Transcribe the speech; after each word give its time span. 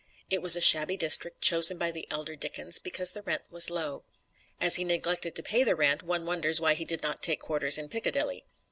It 0.31 0.41
was 0.41 0.55
a 0.55 0.61
shabby 0.61 0.97
district, 0.97 1.41
chosen 1.41 1.77
by 1.77 1.91
the 1.91 2.07
elder 2.09 2.35
Dickens 2.35 2.79
because 2.79 3.11
the 3.11 3.21
rent 3.21 3.43
was 3.51 3.69
low. 3.69 4.03
As 4.59 4.77
he 4.77 4.83
neglected 4.83 5.35
to 5.35 5.43
pay 5.43 5.63
the 5.63 5.75
rent, 5.75 6.01
one 6.01 6.25
wonders 6.25 6.59
why 6.59 6.73
he 6.73 6.85
did 6.85 7.03
not 7.03 7.21
take 7.21 7.39
quarters 7.39 7.77
in 7.77 7.87
Piccadilly. 7.87 8.43